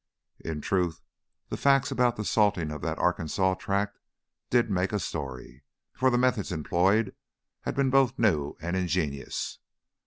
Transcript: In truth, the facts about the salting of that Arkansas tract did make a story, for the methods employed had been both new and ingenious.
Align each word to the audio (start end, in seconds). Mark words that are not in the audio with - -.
In 0.39 0.61
truth, 0.61 0.99
the 1.49 1.57
facts 1.57 1.91
about 1.91 2.15
the 2.15 2.25
salting 2.25 2.71
of 2.71 2.81
that 2.81 2.97
Arkansas 2.97 3.53
tract 3.53 3.99
did 4.49 4.67
make 4.71 4.91
a 4.91 4.97
story, 4.97 5.61
for 5.93 6.09
the 6.09 6.17
methods 6.17 6.51
employed 6.51 7.15
had 7.59 7.75
been 7.75 7.91
both 7.91 8.17
new 8.17 8.57
and 8.59 8.75
ingenious. 8.75 9.59